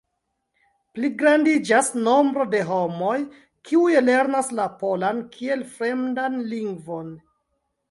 Pligrandiĝas 0.95 1.91
nombro 2.07 2.47
de 2.55 2.63
homoj, 2.71 3.19
kiuj 3.71 3.93
lernas 4.07 4.51
la 4.63 4.67
polan 4.81 5.23
kiel 5.37 5.65
fremdan 5.77 6.43
lingvon. 6.57 7.17